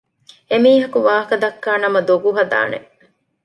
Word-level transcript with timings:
އެމީހަކު 0.49 0.97
ވާހަކަދައްކާ 1.07 1.71
ނަމަ 1.83 1.99
ދޮގު 2.07 2.29
ހަދާނެ 2.37 2.77